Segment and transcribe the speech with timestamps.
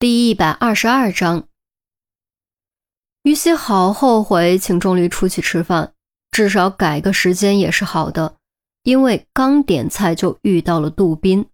[0.00, 1.46] 第一百二十二章，
[3.22, 5.92] 于西好后悔请钟离出去吃饭，
[6.30, 8.36] 至少改个时间也是好的。
[8.82, 11.44] 因为刚点菜就遇到了杜宾，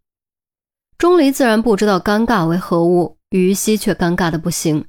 [0.97, 4.87] 钟离自然不知道尴尬为何物，于西却尴尬的不行。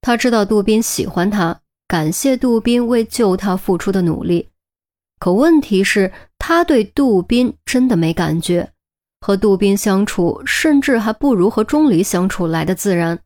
[0.00, 4.48] 他知道杜宾喜欢他，感谢杜宾为救他付出的努力，
[5.20, 8.72] 可问题是，他对杜宾真的没感觉。
[9.20, 13.18] 和杜宾相处，甚至还不如和钟离相处来的自然。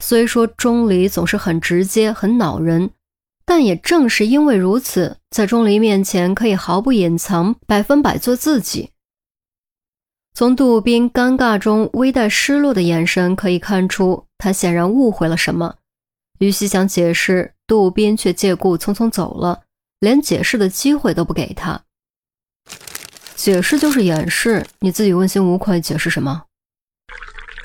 [0.00, 2.90] 虽说钟离总是很直接、很恼人，
[3.44, 8.90] 但也正是因为如此，在钟离面前可以毫不隐藏，百分百做自己。
[10.34, 15.74] 从杜宾尴尬中微带失落的眼神可以看出，他显然误会了什么。
[16.38, 19.60] 于西想解释，杜宾却借故匆匆走了，
[20.00, 21.80] 连解释的机会都不给他。
[23.42, 26.44] 解释就是掩饰，你自己问心无愧，解释什么？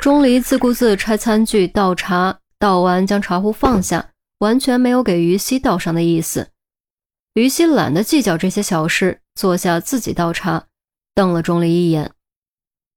[0.02, 6.50] 钟离自顾自拆餐具、倒茶，倒完将茶壶放下，完全没有给于西倒上的意思。
[7.36, 10.66] 于西懒得计较这些小事，坐下自己倒茶，
[11.14, 12.12] 瞪了钟离一眼：“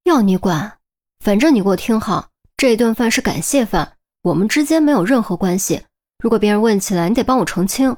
[0.05, 0.79] 要你管，
[1.23, 5.83] 反正你给我听好，这顿饭是感谢饭，我们之间没有任何关系。
[6.17, 7.95] 如果别人问起来，你得帮我澄清。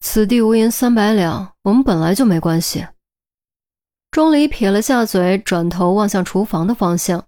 [0.00, 2.84] 此地无银三百两，我们本来就没关系。”
[4.10, 7.26] 钟离撇了下嘴，转头望向厨房的方向。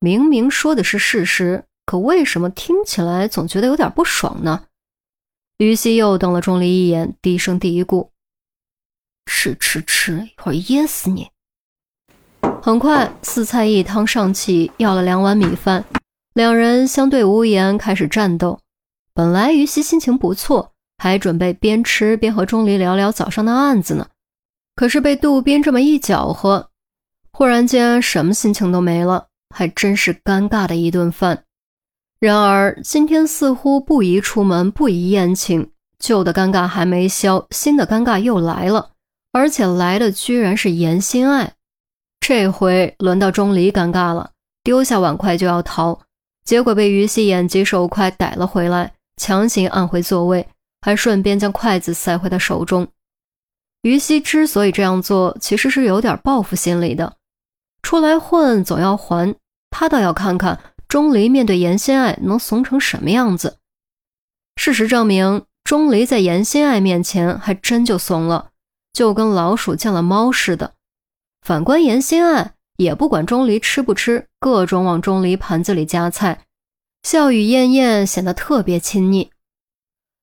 [0.00, 4.64] 明明说的是事实，可为什么听起来总觉得有点不爽呢？
[5.58, 8.10] 于西又瞪了钟离一眼，低声嘀咕
[9.26, 11.28] ：“吃吃吃，一会儿噎死你。”
[12.62, 15.84] 很快，四菜一汤上齐，要了两碗米饭，
[16.34, 18.60] 两人相对无言，开始战斗。
[19.12, 24.08] 本来于西心情不错，还准备边吃边和钟离聊聊早上的案子呢。
[24.78, 26.68] 可是被杜宾这么一搅和，
[27.32, 31.42] 忽然间什么心情都没了，还真是尴尬的一顿饭。
[32.20, 35.68] 然而今天似乎不宜出门，不宜宴请，
[35.98, 38.90] 旧的尴尬还没消，新的尴尬又来了，
[39.32, 41.54] 而且来的居然是严心爱。
[42.20, 44.30] 这回轮到钟离尴尬了，
[44.62, 45.98] 丢下碗筷就要逃，
[46.44, 50.46] 结果被于西眼疾手快逮了回来，强行按回座位，
[50.82, 52.86] 还顺便将筷子塞回他手中。
[53.82, 57.16] 于西之所以这样做，其实是有点报复心理的。
[57.82, 59.36] 出来混总要还，
[59.70, 63.58] 他倒要看看钟离面对严心爱能怂成什么样子。
[64.56, 68.50] 事实证明，钟离在严心爱面前还真就怂了，
[68.92, 70.74] 就跟老鼠见了猫似的。
[71.40, 76.46] 反观严心爱，也不管钟离吃不吃，各种往钟离盘子里夹菜，
[77.04, 79.30] 笑语晏晏，显得特别亲昵。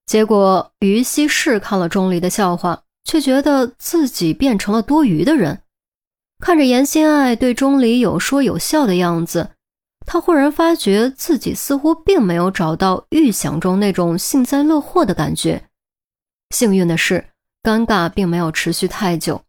[0.05, 2.81] 结果于西是看了钟离的笑话。
[3.05, 5.61] 却觉得自己变成了多余的人。
[6.39, 9.51] 看着严心爱对钟离有说有笑的样子，
[10.05, 15.69] 他忽然发觉自己似乎并没有找到预想中那种幸灾乐祸的感觉。
[16.49, 17.25] 幸运的是，
[17.63, 19.41] 尴尬并没有持续太久。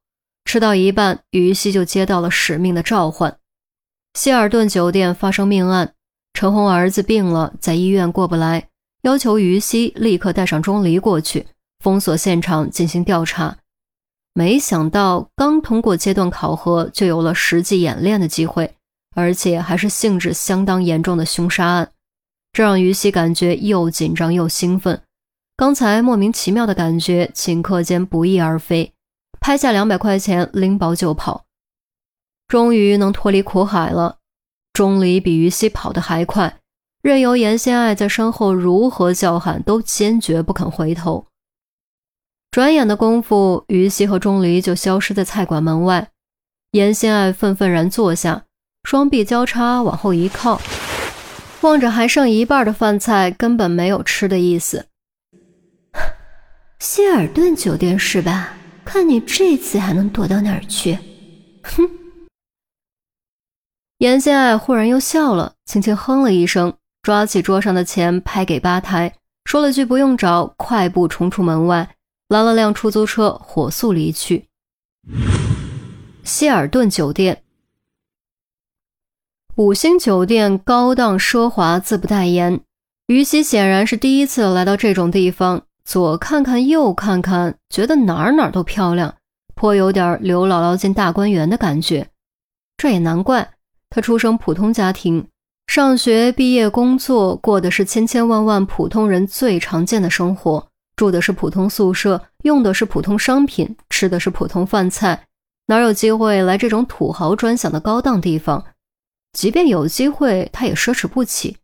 [0.45, 3.37] 吃到一半，于西就接到了使命的召唤：
[4.15, 5.93] 希尔顿酒店发生命案，
[6.33, 8.69] 陈红儿子病了，在医院过不来，
[9.03, 11.49] 要求于西立刻带上钟离过去。
[11.87, 13.59] 封锁现场进行调查，
[14.35, 18.75] 没想到刚通过阶段考核就有了实际演练的机会，
[19.15, 21.93] 而且还是性质相当严重的凶杀案，
[22.53, 25.01] 这让于西感觉又紧张又兴奋。
[25.57, 28.93] 刚才莫名其妙的感觉顷刻间不翼而飞，
[29.39, 31.45] 拍下两百块钱拎包就跑，
[32.49, 34.17] 终于能脱离苦海了。
[34.73, 36.59] 钟离比于西跑得还快，
[37.01, 41.25] 任由严心爱在身后如何叫喊，都坚决不肯回头。
[42.57, 46.09] 转眼的功夫，于西和钟离就消失在菜馆门外。
[46.71, 48.45] 严心爱愤愤然坐下，
[48.83, 50.59] 双臂交叉往后一靠，
[51.61, 54.87] 望着还剩一半的饭菜，根本没有吃的意思。
[56.81, 58.55] 希尔顿酒店是吧？
[58.87, 60.99] 看你这次还能躲到哪儿去？
[61.63, 61.91] 哼！
[63.99, 66.73] 严心爱忽然又笑了，轻轻哼了一声，
[67.03, 69.13] 抓起桌上的钱拍给吧台，
[69.45, 71.96] 说了句“不用找”，快步冲出门外。
[72.29, 74.47] 拦了辆出租车，火速离去。
[76.25, 77.45] 希尔顿酒店，
[79.55, 82.61] 五星酒店，高档奢华，自不待言。
[83.07, 89.15] 于西显然是第一次来到这种地方，左看看，右看看，觉得哪儿哪儿都漂亮，
[89.55, 92.09] 颇有点刘姥姥进大观园的感觉。
[92.77, 93.53] 这也难怪，
[93.89, 95.29] 他出生普通家庭，
[95.69, 100.67] 上学、毕业、工作，过的是千千万万普通人最常见的生活。
[100.97, 105.27] 住的是普通宿舍，用的是普通商品，吃的是普通饭菜，
[105.67, 108.65] 哪有机会来这种土豪专享的高档地方？
[109.33, 111.59] 即便有机会，他也奢侈不起。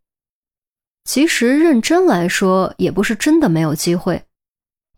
[1.04, 4.22] 其实认真来说，也不是真的没有机会。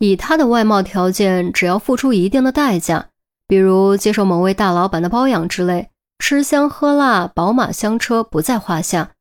[0.00, 3.08] 以他的外貌条件，只要付出一定的代价，
[3.46, 9.12] 比如接受某位大老板的包养之类，吃香喝辣、宝马香车不在话下。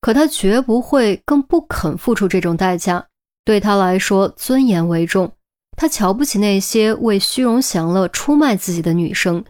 [0.00, 3.09] 可他绝不会，更不肯付出这种代价。
[3.44, 5.32] 对他来说，尊严为重。
[5.76, 9.44] 他瞧不起那些为虚荣享乐出卖自己的女生。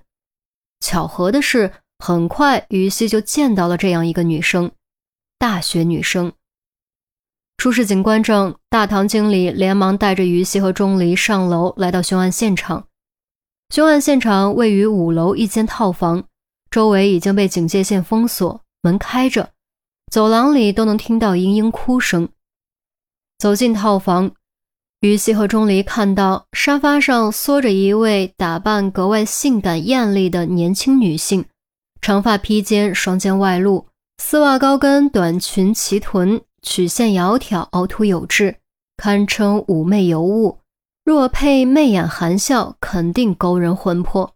[0.79, 4.71] 巧合的是，很快于西就见到了这样一个女生，
[5.39, 6.33] 大学女生。
[7.57, 12.87] 出示警官证，大堂经理连忙带着于西和钟离上楼，来到凶案现场。
[13.69, 16.25] 凶案现场位于五楼一间套房，
[16.71, 19.51] 周围已经被警戒线封锁，门开着，
[20.11, 22.29] 走廊里都能听到嘤嘤哭声。
[23.41, 24.33] 走进套房，
[25.01, 31.47] 于西和钟离看到沙发上缩着一位打扮格外性感艳丽的年轻女性，
[32.03, 33.87] 长发披肩，双肩外露，
[34.19, 36.43] 丝袜高跟短裙齐臀。
[36.61, 38.57] 曲线窈窕，凹凸有致，
[38.99, 40.59] 堪称妩媚尤物。
[41.03, 44.35] 若配媚眼含笑，肯定勾人魂魄。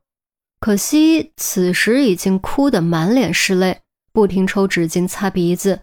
[0.58, 3.80] 可惜此时已经哭得满脸是泪，
[4.14, 5.80] 不停抽纸巾擦鼻子，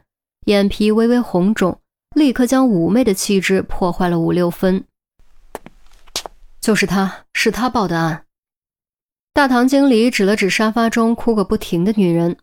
[0.47, 1.77] 眼皮微微红肿，
[2.15, 4.85] 立刻将妩媚的气质破坏了五六分。
[6.59, 8.25] 就是他，是他报的案。
[9.33, 12.37] 大堂经理指了指沙发中哭个不停的女人。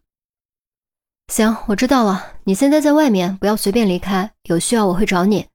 [1.28, 2.38] 行，我知道了。
[2.44, 4.32] 你现在在外面，不要随便离开。
[4.44, 5.46] 有需要我会找你。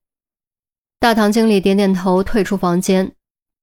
[1.00, 3.16] 大堂经理点点头，退出房间，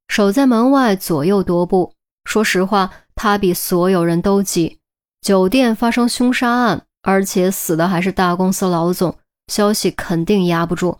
[0.08, 1.94] 守在门外左右踱步。
[2.24, 4.80] 说实话，他比所有人都急。
[5.20, 9.16] 酒店发生凶杀案，而且死的还是大公司老总，
[9.50, 10.98] 消息肯定压不住。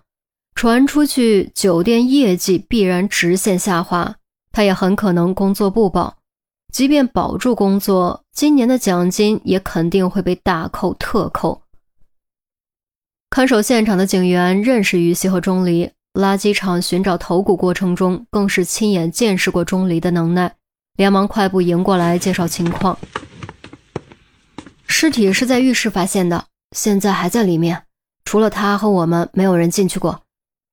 [0.55, 4.17] 传出去，酒店业绩必然直线下滑，
[4.53, 6.19] 他也很可能工作不保。
[6.73, 11.63] 即便保住工作，今年的奖金也肯定会被大扣特扣。
[13.31, 20.53] 看守现场的警员认识于西和钟离，垃圾场寻找头骨过程中更是亲眼见识过钟离的能耐，
[20.97, 22.99] 连忙快步迎过来介绍情况。
[24.87, 26.45] 尸体是在浴室发现的，
[26.77, 27.85] 现在还在里面，
[28.31, 30.23] 除了他和我们，没有人进去过，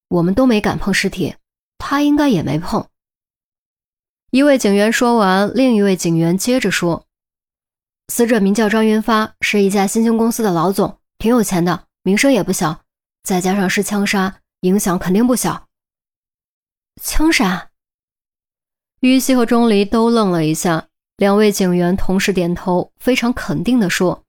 [0.09, 1.33] 我们都没敢碰尸体，
[1.79, 2.87] 他应该也没碰。
[4.29, 7.07] 一位警员说完，另一位警员接着说
[8.13, 12.83] ：“死者名叫张云发，是一家新兴公司的老总，挺有钱的，名声也不小。
[13.23, 15.65] 再加上是枪杀，影响肯定不小。”
[17.01, 17.71] 枪杀？
[18.99, 24.23] 于西和钟离都愣了一下，两位警员同时点头，非常肯定地说：“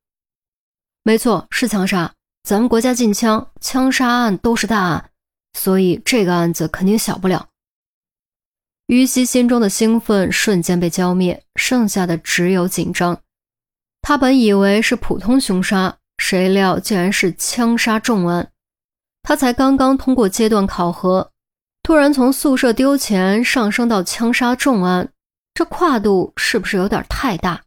[1.04, 2.14] 没错，是枪杀。
[2.48, 5.10] 咱们国家禁枪，枪杀案都是大案，
[5.52, 7.46] 所以这个案子肯定小不了。”
[8.88, 13.20] 于西心中的兴奋瞬间被浇灭，剩下的只有紧张。
[14.00, 18.50] 他本以为是普通凶杀，谁料竟然是枪杀重案。
[19.22, 21.30] 他才刚刚通过阶段考核，
[21.82, 25.12] 突然从宿舍丢钱上升到枪杀重案，
[25.52, 27.60] 这跨度是不是有点太大？